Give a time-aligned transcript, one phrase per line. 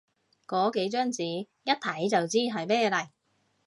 [0.47, 1.23] 個幾張紙，
[1.63, 3.09] 一睇就知係咩嚟